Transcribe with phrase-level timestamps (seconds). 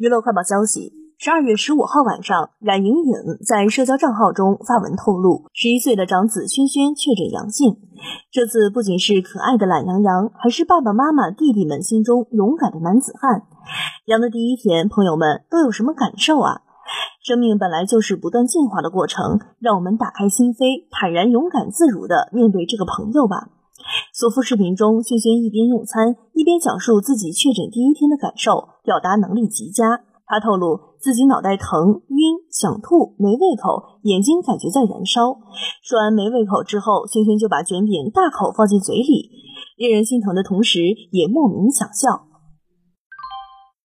[0.00, 3.12] 娱乐快报消息：十二月十五号晚上，冉莹颖
[3.46, 7.76] 在社交账号中发文透露，十一岁的长子轩轩确诊阳性。
[8.32, 13.42] 这次不仅是可爱的懒羊羊，还是爸爸妈妈、弟弟们心中勇敢的男子汉。
[14.06, 16.62] 阳的第一天，朋友们都有什么感受啊？
[17.22, 23.50] 生命本来就是不断进化的过程，让我们打开心扉，坦然、勇敢、自如的面对这个朋友吧。
[24.12, 30.00] 所附视频中，轩轩一边用餐一边讲述自己确诊第一天的感受，表达能力极佳。
[30.24, 32.16] 他透露自己脑袋疼、晕、
[32.50, 35.36] 想吐、没胃口，眼睛感觉在燃烧。
[35.82, 39.28] 说完没胃口之后，轩轩就把卷饼大口放进嘴里，
[39.76, 42.29] 令人心疼的同时，也莫名想笑。